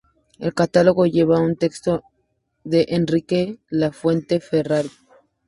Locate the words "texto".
1.57-2.01